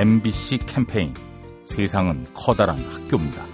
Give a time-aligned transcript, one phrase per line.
[0.00, 1.12] MBC 캠페인
[1.62, 3.44] 세상은 커다란 학교입니다.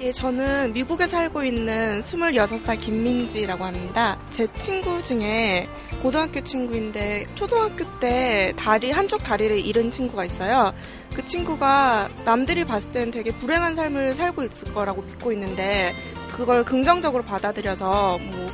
[0.00, 4.16] 예, 저는 미국에 살고 있는 26살 김민지라고 합니다.
[4.30, 5.66] 제 친구 중에
[6.04, 10.72] 고등학교 친구인데 초등학교 때 다리 한쪽 다리를 잃은 친구가 있어요.
[11.14, 15.92] 그 친구가 남들이 봤을 때는 되게 불행한 삶을 살고 있을 거라고 믿고 있는데
[16.28, 18.46] 그걸 긍정적으로 받아들여서 뭐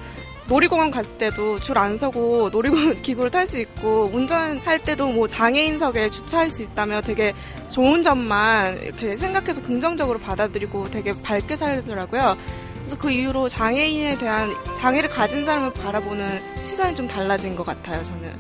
[0.49, 6.11] 놀이공원 갔을 때도 줄 안 서고 놀이공원 기구를 탈 수 있고 운전할 때도 뭐 장애인석에
[6.11, 7.35] 주차할 수 있다며 되게
[7.69, 12.37] 좋은 점만 이렇게 생각해서 긍정적으로 받아들이고 되게 밝게 살더라고요.
[12.77, 18.35] 그래서 그 이후로 장애인에 대한 장애를 가진 사람을 바라보는 시선이 좀 달라진 것 같아요, 저는.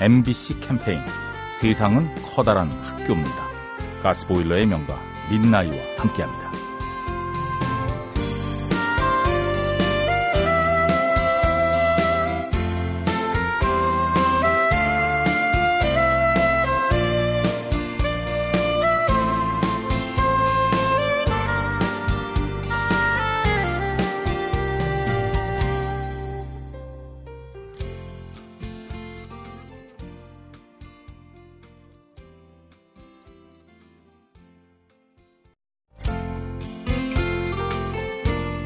[0.00, 1.00] MBC 캠페인
[1.60, 3.48] 세상은 커다란 학교입니다.
[4.02, 4.96] 가스보일러의 명가
[5.30, 6.57] 민나이와 함께합니다.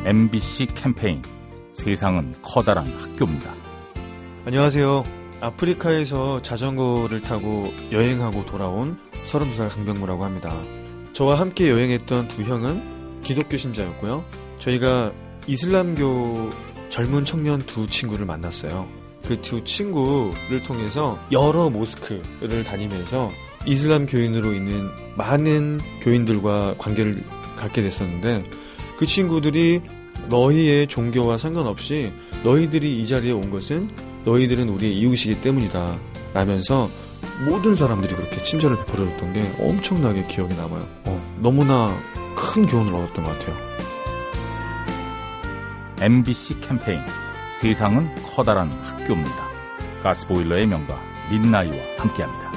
[0.04, 1.22] MBC 캠페인
[1.72, 3.54] 세상은 커다란 학교입니다.
[4.44, 5.04] 안녕하세요.
[5.40, 10.60] 아프리카에서 자전거를 타고 여행하고 돌아온 32살 강병무라고 합니다.
[11.12, 14.24] 저와 함께 여행했던 두 형은 기독교 신자였고요.
[14.58, 15.12] 저희가
[15.46, 16.50] 이슬람교
[16.88, 18.88] 젊은 청년 두 친구를 만났어요.
[19.26, 23.30] 그 두 친구를 통해서 여러 모스크를 다니면서
[23.66, 27.22] 이슬람 교인으로 있는 많은 교인들과 관계를
[27.56, 28.42] 갖게 됐었는데
[29.02, 29.80] 그 친구들이
[30.28, 32.12] 너희의 종교와 상관없이
[32.44, 33.90] 너희들이 이 자리에 온 것은
[34.24, 35.98] 너희들은 우리의 이웃이기 때문이다.
[36.32, 36.88] 라면서
[37.44, 40.88] 모든 사람들이 그렇게 친절을 베풀어줬던 게 엄청나게 기억에 남아요.
[41.06, 41.98] 어, 너무나
[42.36, 43.56] 큰 교훈을 얻었던 것 같아요.
[46.00, 47.00] MBC 캠페인
[47.60, 49.48] 세상은 커다란 학교입니다.
[50.04, 50.96] 가스보일러의 명가
[51.28, 52.51] 민나이와 함께합니다.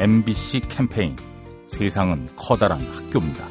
[0.00, 1.16] MBC 캠페인
[1.66, 3.48] 세상은 커다란 학교입니다.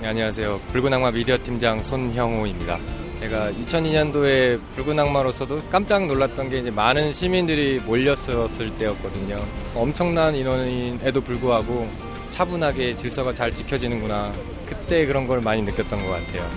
[0.00, 0.58] 네, 안녕하세요.
[0.72, 2.78] 붉은 악마 미디어 팀장 손형우입니다.
[3.20, 9.44] 제가 2002년도에 붉은 악마로서도 깜짝 놀랐던 게 이제 많은 시민들이 몰렸었을 때였거든요.
[9.74, 11.86] 엄청난 인원에도 불구하고
[12.30, 14.32] 차분하게 질서가 잘 지켜지는구나.
[14.64, 16.48] 그때 그런 걸 많이 느꼈던 것 같아요.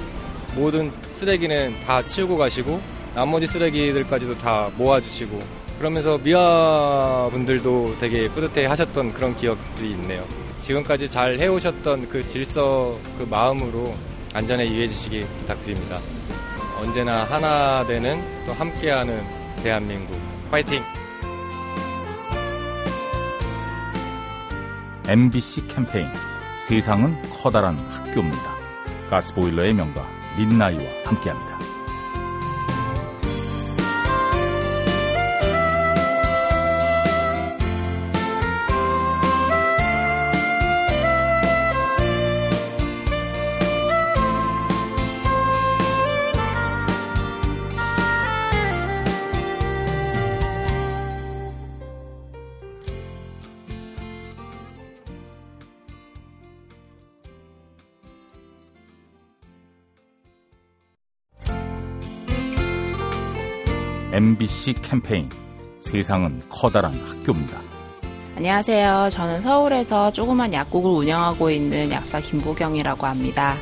[0.56, 2.80] 모든 쓰레기는 다 치우고 가시고
[3.14, 10.24] 나머지 쓰레기들까지도 다 모아주시고 그러면서 미아 분들도 되게 뿌듯해 하셨던 그런 기억들이 있네요.
[10.62, 13.84] 지금까지 잘 해오셨던 그 질서, 그 마음으로
[14.32, 16.00] 안전에 유의해 주시기 부탁드립니다.
[16.80, 19.24] 언제나 하나 되는 또 함께하는
[19.64, 20.20] 대한민국.
[20.52, 20.84] 파이팅!
[25.08, 26.06] MBC 캠페인
[26.60, 28.52] 세상은 커다란 학교입니다.
[29.10, 31.51] 가스보일러의 명가 민나이와 함께합니다.
[64.14, 65.30] MBC 캠페인
[65.80, 67.62] 세상은 커다란 학교입니다.
[68.36, 69.08] 안녕하세요.
[69.10, 73.56] 저는 서울에서 조그만 약국을 운영하고 있는 약사 김보경이라고 합니다.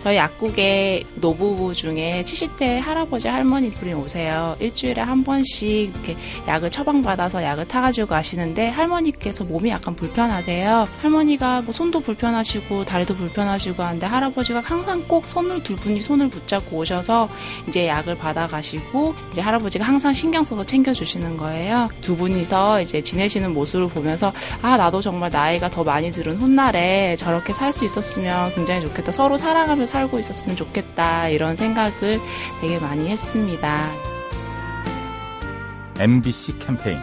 [0.00, 4.56] 저희 약국에 노부부 중에 70대 할아버지 할머니들이 오세요.
[4.60, 6.16] 일주일에 한 번씩 이렇게
[6.48, 10.86] 약을 처방받아서 약을 타가지고 가시는데 할머니께서 몸이 약간 불편하세요.
[11.00, 16.78] 할머니가 뭐 손도 불편하시고 다리도 불편하시고 하는데 할아버지가 항상 꼭 손을 두 분이 손을 붙잡고
[16.78, 17.28] 오셔서
[17.68, 21.88] 이제 약을 받아가시고 이제 할아버지가 항상 신경 써서 챙겨주시는 거예요.
[22.00, 24.32] 두 분이서 이제 지내시는 모습을 보면서
[24.62, 29.12] 아 나도 정말 나이가 더 많이 들은 훗날에 저렇게 살 수 있었으면 굉장히 좋겠다.
[29.12, 31.28] 서로 사랑 하며 살고 있었으면 좋겠다.
[31.28, 32.20] 이런 생각을
[32.60, 33.90] 되게 많이 했습니다.
[35.98, 36.98] MBC 캠페인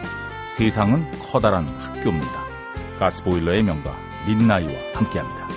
[0.48, 2.40] 세상은 커다란 학교입니다.
[2.98, 3.96] 가스보일러의 명가
[4.26, 5.48] 민나이와 함께합니다.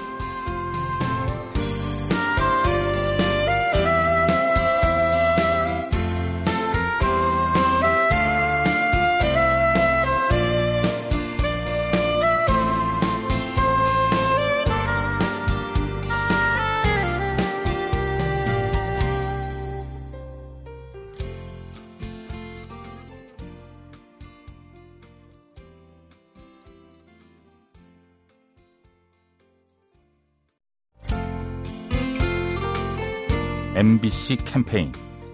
[33.76, 34.92] MBC 캠페인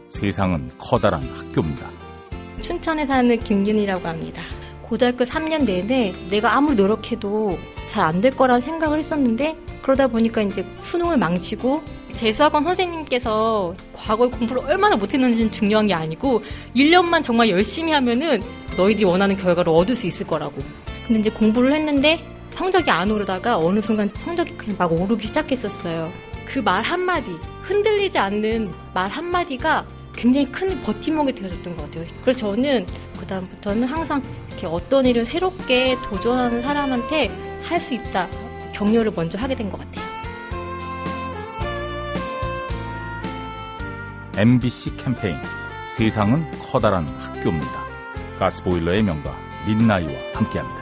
[0.08, 1.90] 세상은 커다란 학교입니다.
[2.62, 4.42] 춘천에 사는 김윤이라고 합니다.
[4.82, 7.58] 고등학교 3년 내내 내가 아무리 노력해도
[7.90, 11.82] 잘 안 될 거라는 생각을 했었는데 그러다 보니까 이제 수능을 망치고
[12.14, 16.42] 재수학원 선생님께서 과거에 공부를 얼마나 못했는지는 중요한 게 아니고
[16.76, 18.42] 1년만 정말 열심히 하면은
[18.78, 20.62] 너희들이 원하는 결과를 얻을 수 있을 거라고.
[21.08, 22.20] 근데 이제 공부를 했는데
[22.52, 26.12] 성적이 안 오르다가 어느 순간 성적이 그냥 막 오르기 시작했었어요.
[26.46, 27.32] 그 말 한마디,
[27.70, 32.04] 흔들리지 않는 말 한마디가 굉장히 큰 버팀목이 되어줬던 것 같아요.
[32.22, 32.86] 그래서 저는
[33.20, 37.30] 그다음부터는 항상 이렇게 어떤 일을 새롭게 도전하는 사람한테
[37.64, 38.28] 할 수 있다.
[38.74, 40.04] 격려를 먼저 하게 된 것 같아요.
[44.38, 45.36] MBC 캠페인
[45.96, 47.84] 세상은 커다란 학교입니다.
[48.40, 49.36] 가스보일러의 명가
[49.68, 50.79] 민나이와 함께합니다.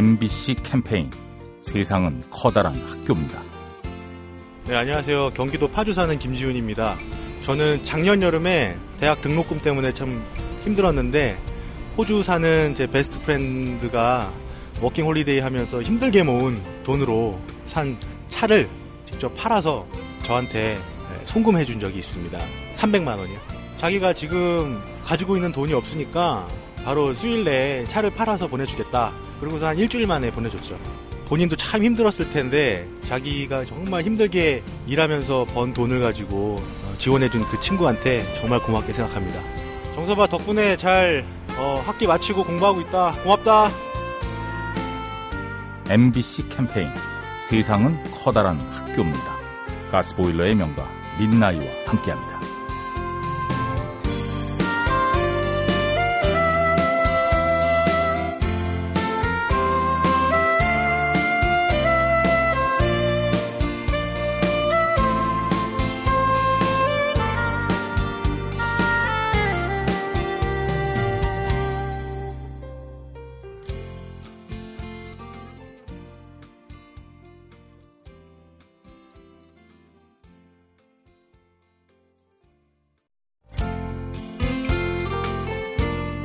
[0.00, 1.10] MBC 캠페인
[1.60, 3.42] 세상은 커다란 학교입니다.
[4.66, 5.32] 네, 안녕하세요.
[5.34, 6.96] 경기도 파주 사는 김지훈입니다.
[7.42, 10.24] 저는 작년 여름에 대학 등록금 때문에 참
[10.64, 11.36] 힘들었는데
[11.98, 14.32] 호주 사는 제 best friend가
[14.80, 17.98] working holiday 하면서 힘들게 모은 돈으로 산
[18.30, 18.70] 차를
[19.04, 19.86] 직접 팔아서
[20.22, 20.78] 저한테
[21.26, 22.38] 송금해 준 적이 있습니다.
[22.74, 23.38] 300만 원이요.
[23.76, 26.48] 자기가 지금 가지고 있는 돈이 없으니까
[26.84, 29.12] 바로 수일 내에 차를 팔아서 보내주겠다.
[29.40, 30.78] 그러고서 한 일주일 만에 보내줬죠.
[31.26, 36.60] 본인도 참 힘들었을 텐데 자기가 정말 힘들게 일하면서 번 돈을 가지고
[36.98, 39.40] 지원해준 그 친구한테 정말 고맙게 생각합니다.
[39.94, 41.24] 정서봐 덕분에 잘
[41.56, 43.12] 어, 학기 마치고 공부하고 있다.
[43.22, 43.70] 고맙다.
[45.88, 46.88] MBC 캠페인
[47.40, 49.36] 세상은 커다란 학교입니다.
[49.90, 50.88] 가스보일러의 명가
[51.18, 52.39] 민나이와 함께합니다.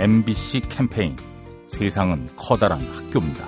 [0.05, 1.15] MBC 캠페인
[1.65, 3.47] 세상은 커다란 학교입니다.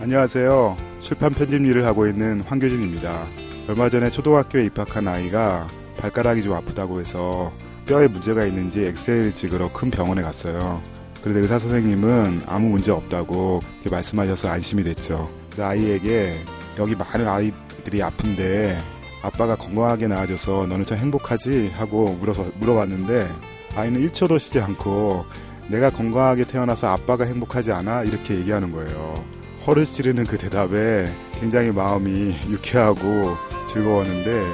[0.00, 0.78] 안녕하세요.
[0.98, 3.26] 출판 편집 일을 하고 있는 황교진입니다.
[3.68, 7.52] 얼마 전에 초등학교에 입학한 아이가 발가락이 좀 아프다고 해서
[7.84, 10.80] 뼈에 문제가 있는지 엑스레이를 찍으러 큰 병원에 갔어요.
[11.20, 13.60] 그런데 의사 선생님은 아무 문제 없다고
[13.90, 15.30] 말씀하셔서 안심이 됐죠.
[15.50, 16.38] 그래서 아이에게
[16.78, 18.78] 여기 많은 아이들이 아픈데
[19.20, 21.72] 아빠가 건강하게 나아져서 너는 참 행복하지?
[21.76, 23.28] 하고 물어서, 물어봤는데
[23.76, 25.26] 아이는 1초도 쉬지 않고
[25.68, 28.02] 내가 건강하게 태어나서 아빠가 행복하지 않아?
[28.04, 29.24] 이렇게 얘기하는 거예요.
[29.66, 33.36] 허를 찌르는 그 대답에 굉장히 마음이 유쾌하고
[33.68, 34.44] 즐거웠는데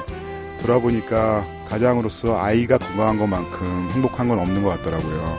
[0.61, 5.37] 돌아보니까 가장으로서 아이가 건강한 것만큼 행복한 건 없는 것 같더라고요.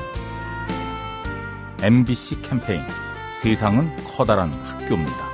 [1.82, 2.80] MBC 캠페인
[3.34, 5.32] 세상은 커다란 학교입니다.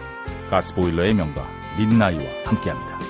[0.51, 1.47] 가스보일러의 명가
[1.79, 3.08] 민나이와 함께합니다.